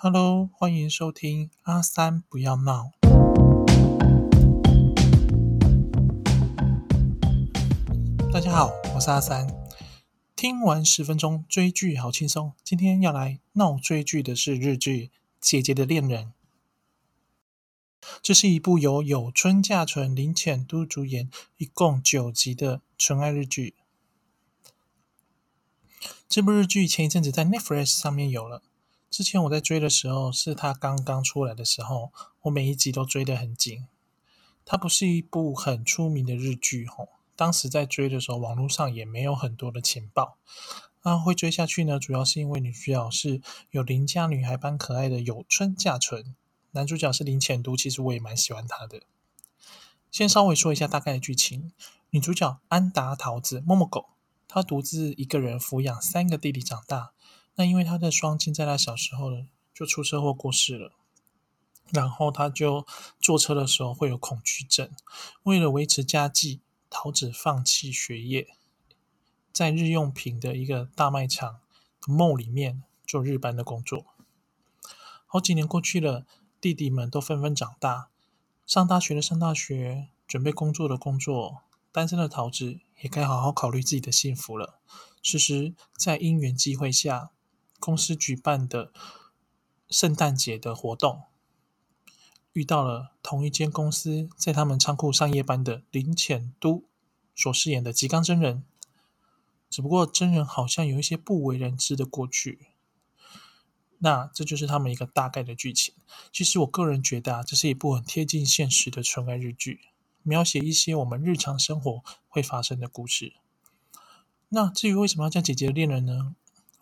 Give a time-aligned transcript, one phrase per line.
[0.00, 2.92] Hello，欢迎收听阿三不要闹。
[8.32, 9.48] 大家好，我是阿三。
[10.36, 15.06] 听完十分钟追剧好轻松，今天要来闹追剧的是日剧
[15.40, 16.26] 《姐姐的恋人》。
[18.22, 23.74] 这是一部由有村架纯、林浅都主演，一共九集的纯爱日剧。
[26.28, 28.62] 这部日剧前一阵子在 Netflix 上面有了。
[29.10, 33.86] 之前我在追的时候，是它刚刚出来的时候，我每一集都追得很紧。
[34.64, 40.36] 它不是一部很出名的日剧吼，当时在追的时候，网络上也没有很多的情报。
[41.04, 46.34] 那会追下去呢，主要是因为女主角是有邻家女孩般可爱的有村架纯，
[46.72, 49.02] 男主角是林浅都，其实我也蛮喜欢他的。
[50.10, 51.72] 先稍微说一下大概的剧情：
[52.10, 54.10] 女主角安达桃子默默狗。
[54.46, 57.12] 她独自一个人抚养三个弟弟长大。
[57.58, 59.32] 那因为他的双亲在他小时候
[59.74, 60.92] 就出车祸过世了，
[61.90, 62.86] 然后他就
[63.18, 64.88] 坐车的时候会有恐惧症。
[65.42, 68.46] 为了维持家计，桃子放弃学业，
[69.52, 71.58] 在日用品的一个大卖场
[72.02, 74.06] mall 里面做日班的工作。
[75.26, 76.24] 好几年过去了，
[76.60, 78.08] 弟弟们都纷纷长大，
[78.64, 81.62] 上大学的上大学，准备工作的工作。
[81.90, 84.78] 单身的桃子也该好好考虑自己的幸福了。
[85.24, 87.32] 此时，在因缘机会下，
[87.78, 88.92] 公司举办的
[89.88, 91.22] 圣诞节的活动，
[92.52, 96.84] 遇到了同一间公司在他们仓库上夜班的林浅都
[97.34, 98.64] 所饰演的吉冈真人。
[99.70, 102.68] 只不过真人好像有一些不为人知的过去。
[103.98, 105.94] 那这就是他们一个大概的剧情。
[106.32, 109.80] 其实我个人觉得啊，这是一部很贴近现实的纯爱日剧。
[110.22, 113.34] 描写一些我们日常生活会发生的故事。
[114.50, 116.34] 那至于为什么要叫姐姐的恋人呢？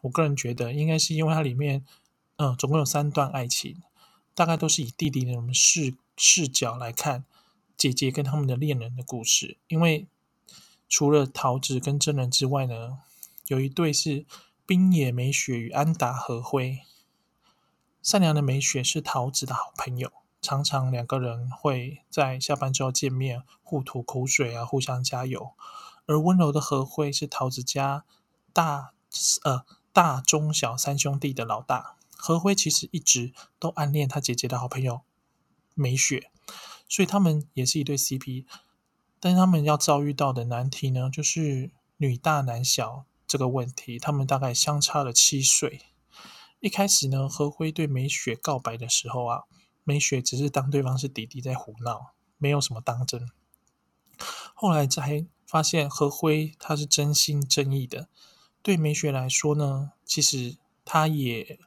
[0.06, 1.84] 我个人觉得，应该是因为它里面，
[2.36, 3.82] 嗯，总共有三段爱情，
[4.34, 7.24] 大概都是以弟弟的视视角来看
[7.76, 9.58] 姐姐跟他们的恋人的故事。
[9.68, 10.06] 因为
[10.88, 12.98] 除了桃子跟真人之外呢，
[13.48, 14.24] 有一对是
[14.64, 16.80] 冰野美雪与安达和辉。
[18.02, 20.12] 善良的美雪是桃子的好朋友。
[20.40, 25.50] 常常两个人会在下班之后见面，互吐口水啊，互相加油。
[26.06, 28.04] 而温柔的何辉是桃子家
[28.52, 28.92] 大
[29.42, 29.64] 呃
[29.96, 31.96] 大中小三兄弟的老大。
[32.18, 35.00] 何辉其实一直都暗恋他姐姐的好朋友
[35.72, 36.30] 美雪，
[36.86, 38.44] 所以他们也是一对 CP。
[39.18, 43.98] 但是他们要遭遇到的难题呢，就是女大男小这个问题。
[43.98, 45.80] 他们大概相差了七岁。
[46.60, 49.44] 一开始呢，何辉对美雪告白的时候啊。
[49.82, 53.30] 美雪只是当对方是弟弟在胡闹，没有什么当真。
[54.52, 58.10] 后来才发现何辉他是真心真意的。
[58.66, 61.60] 对美雪来说呢，其实他也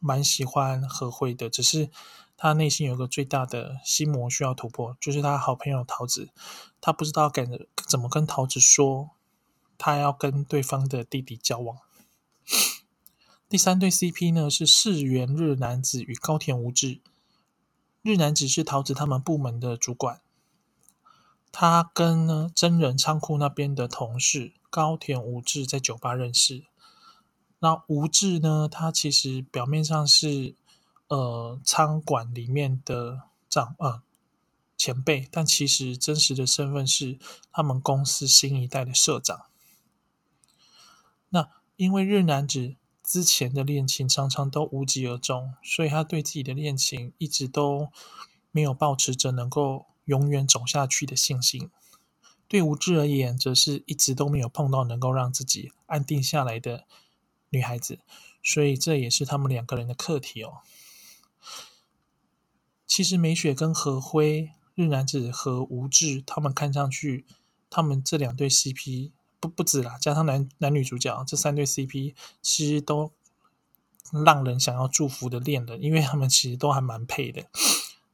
[0.00, 1.88] 蛮喜欢何辉的，只是
[2.36, 6.28] 他内心有个最大的心魔需要突破，就是他好朋友桃子，
[6.78, 7.48] 他不知道该
[7.88, 9.12] 怎么跟桃子说，
[9.78, 11.78] 他要跟对方的弟弟交往。
[13.48, 17.00] 第三对 CP 呢是世元日男子与高田无志。
[18.02, 20.20] 日南子是桃子他们部门的主管，
[21.52, 26.64] 他跟呢真人仓库那边的同事高田无志在酒吧认识。
[27.60, 30.56] 那无志呢，他其实表面上是
[31.06, 34.02] 呃仓管里面的长呃
[34.76, 37.18] 前辈，但其实真实的身份是
[37.52, 39.42] 他们公司新一代的社长。
[41.28, 42.74] 那因为日南子。
[43.04, 47.88] 之前的恋情常常都无疾而终，所以他对自己的恋情一直都
[48.52, 51.70] 没有保持着能够永远走下去的信心。
[52.48, 56.84] 对吴志而言，则是一直都没有碰到能够让自己安定下来的
[57.50, 58.00] 女孩子，
[58.42, 60.58] 所以这也是他们两个人的课题哦。
[62.86, 67.24] 其实美雪跟何辉、日南子和吴志，他们看上去，
[67.70, 69.12] 他们这两对 CP。
[69.40, 73.10] 不不止啦，加上男男女主角这三对 CP，其实都
[74.24, 77.46] 让人想要祝福的恋人，因为他们其实都还蛮配的。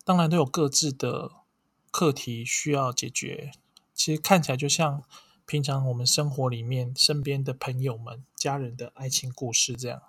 [0.04, 1.32] 当然都有各自的
[1.90, 3.52] 课题需要解决，
[3.94, 5.02] 其实看起来就像
[5.46, 10.02] 平常我们生活里面身边的朋友们、家人的爱情故事这样。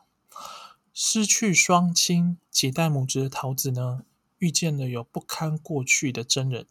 [0.93, 4.03] 失去双亲、几代母子的桃子呢，
[4.37, 6.67] 遇见了有不堪过去的真人，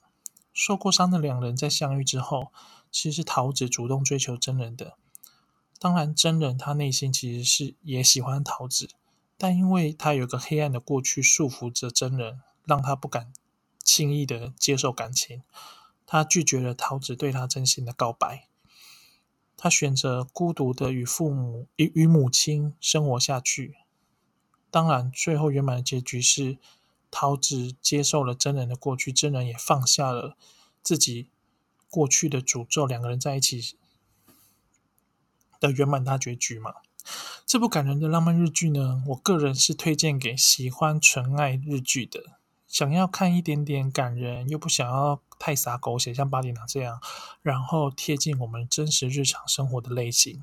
[0.52, 2.52] 受过伤的两人在相遇之后。
[2.90, 4.96] 其实是桃子主动追求真人的，
[5.78, 8.88] 当然真人他内心其实是也喜欢桃子，
[9.36, 13.30] 但因为他有个黑暗的过去束缚着真人，让他不敢
[13.88, 15.42] 轻易的接受感情，
[16.04, 18.46] 他拒绝了桃子对他真心的告白，
[19.56, 23.76] 他选择孤独的与父母与与母亲生活下去，
[24.70, 26.58] 当然，最后圆满的结局是
[27.10, 30.36] 桃子接受了真人的过去，真人也放下了
[30.82, 31.30] 自己
[31.88, 33.78] 过去的诅咒，两个人在一起
[35.58, 36.74] 的圆满大结局嘛。
[37.46, 42.37] 这部感人的浪漫日剧呢，我个人是推荐给喜欢纯爱日剧的，
[42.68, 47.00] 想要看一点点感人，又不想要太洒狗血，像八点档这样，
[47.42, 50.42] 然后贴近我们真实日常生活的类型。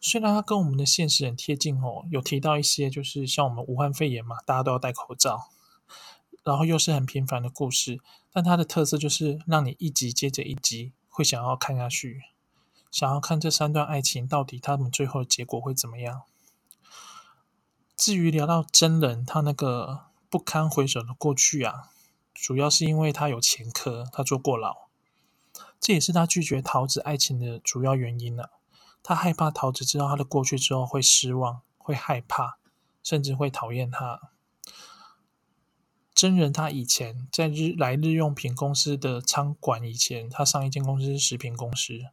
[0.00, 5.48] 虽然它跟我们的现实很贴近哦，有提到一些就是像我们武汉肺炎嘛，大家都要戴口罩，
[6.42, 8.00] 然后又是很平凡的故事，
[8.32, 12.22] 但它的特色就是让你一集接着一集会想要看下去，
[12.90, 16.22] 想要看这三段爱情到底他们最后的结果会怎么样。
[17.96, 21.90] 至于聊到真人，他那个不堪回首的过去啊，
[22.32, 24.88] 主要是因为他有前科，他坐过牢，
[25.78, 28.50] 这也是他拒绝桃子爱情的主要原因了。
[29.02, 32.56] 他害怕桃子知道他的过去之后会失望，会害怕，
[33.02, 34.30] 甚至会讨厌他。
[36.14, 42.06] 真人他以前在日来日用品公司的仓管，以前他上一间公司是食品公司，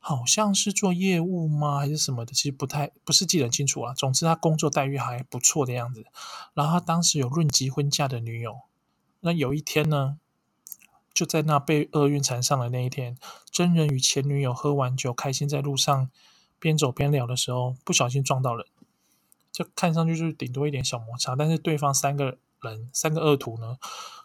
[0.00, 2.32] 好像是做业务吗，还是什么的？
[2.32, 3.94] 其实不太不是记得很清楚啊。
[3.94, 6.04] 总之他工作待遇还不错的样子。
[6.54, 8.62] 然后他当时有论及婚嫁的女友，
[9.20, 10.18] 那有一天呢？
[11.12, 13.18] 就在那被厄运缠上的那一天，
[13.50, 16.08] 真人与前女友喝完酒，开心在路上
[16.60, 18.64] 边走边聊的时候，不小心撞到人，
[19.50, 23.76] 就看上去就是顶多一点小摩擦，但是对方三个人三个恶徒呢，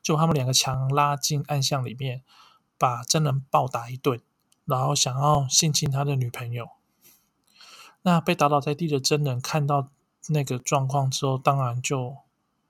[0.03, 2.23] 就他们两个强拉进暗巷里面，
[2.77, 4.21] 把真人暴打一顿，
[4.65, 6.69] 然后想要性侵他的女朋友。
[8.01, 9.89] 那被打倒在地的真人看到
[10.27, 12.17] 那个状况之后，当然就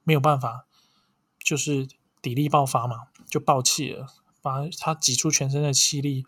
[0.04, 0.66] 没有办法，
[1.40, 1.88] 就是。
[2.22, 4.08] 体力爆发嘛，就爆气了，
[4.42, 6.26] 把他挤出全身的气力，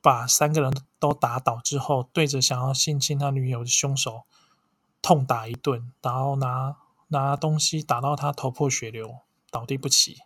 [0.00, 4.22] 把三个人都打倒之后，对着想要性侵他女友的凶手
[5.02, 6.76] 痛打一顿，然后拿
[7.08, 9.18] 拿东西打到他头破血流，
[9.50, 10.22] 倒地不起。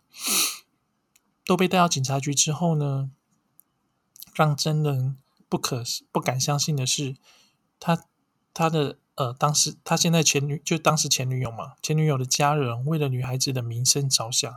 [1.45, 3.11] 都被带到警察局之后呢，
[4.35, 5.17] 让真人
[5.49, 7.17] 不可不敢相信的是，
[7.79, 8.05] 他
[8.55, 8.99] 他的。
[9.15, 14.51] 呃，当时他现在前女就当时前女友嘛，前女友的家人为了女孩子的名声着想，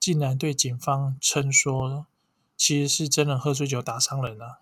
[0.00, 2.06] 竟然对警方称说，
[2.56, 4.60] 其实是真人喝醉酒打伤人了，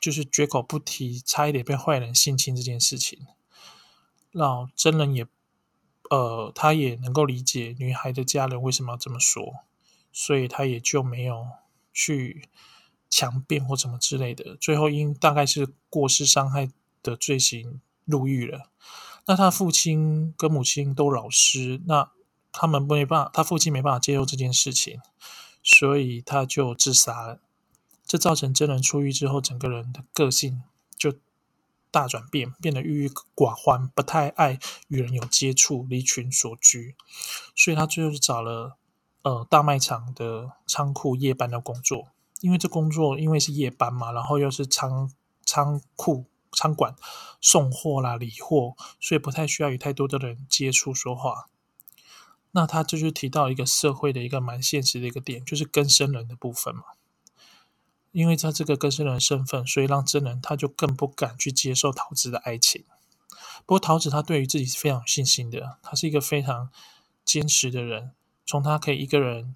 [0.00, 3.28] 就是绝口不提差一点被坏人性侵这件事情。
[4.32, 5.24] 让真人也，
[6.10, 9.60] 呃，他也能够理解女孩的家人为什么要这么说，
[10.12, 11.46] 所以他也就没有
[11.92, 12.48] 去
[13.10, 14.56] 强辩或什么之类的。
[14.56, 16.70] 最后因大概是过失伤害
[17.02, 17.80] 的罪行。
[18.10, 18.70] 入狱了，
[19.26, 22.10] 那他父亲跟母亲都老师，那
[22.50, 24.98] 他们没办法，他父亲没办法接受这件事情，
[25.62, 27.38] 所以他就自杀了。
[28.06, 30.62] 这造成真人出狱之后，整个人的个性
[30.96, 31.16] 就
[31.90, 36.96] 大转变，变得郁郁寡欢，不太爱与人有接触，离群所居。
[37.54, 38.78] 所以他最后就找了
[39.20, 42.08] 呃大卖场的仓库夜班的工作，
[42.40, 45.10] 因为这工作因为是夜班嘛，然后又是仓
[45.44, 46.26] 仓库。
[46.50, 46.96] 餐馆
[47.42, 51.46] 送货啦、理货，所以不太需要与太多的人接触说话。
[52.52, 56.84] 那他这就提到一个社会的一个蛮现实的一个点，就是跟生人的部分嘛。
[58.12, 62.82] 因为他这个跟生人身份，所以让真人他就更不敢去接受桃子的爱情。
[63.66, 66.70] 不过桃子他对于自己是非常有信心的，他是一个非常
[67.26, 68.12] 坚持的人。
[68.46, 69.54] 从他可以一个人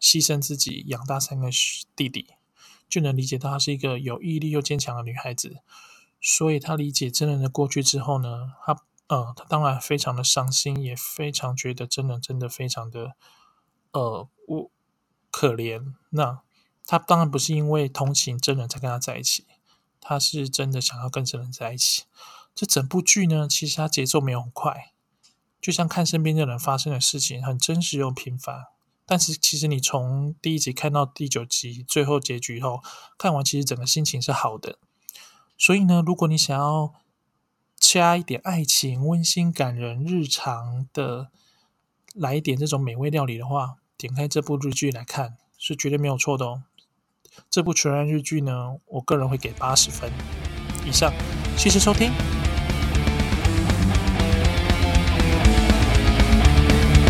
[0.00, 1.48] 牺牲自己养大三个
[1.94, 2.28] 弟弟，
[2.88, 5.58] 就能理解到她是一个有毅力又坚强的女孩子。
[6.20, 8.76] 所以她理解真人的过去之后呢，她
[9.08, 13.14] 呃，她当然非常的伤心，也非常觉得真人真的非常的
[13.92, 14.70] 呃我
[15.30, 15.94] 可怜。
[16.10, 16.40] 那
[16.86, 19.46] 她当然不是因为同情真人才跟他在一起，
[20.00, 22.04] 她是真的想要跟真人在一起。
[22.54, 24.92] 这整部剧呢，其实它节奏没有很快，
[25.60, 28.66] 就像看身边的人发生的事情，很真实又平凡。
[29.10, 32.80] 但是其实你从第一集看到第九集最后结局后，
[33.18, 34.78] 看完其实整个心情是好的。
[35.58, 36.94] 所以呢，如果你想要
[37.76, 41.30] 加一点爱情、温馨、感人、日常的，
[42.14, 46.62] 来一点这种美味料理的话，点开这部日剧来看是绝对没有错的哦。
[47.50, 50.08] 这部纯爱日剧呢，我个人会给八十分
[50.86, 51.12] 以上。
[51.58, 52.12] 谢谢收听。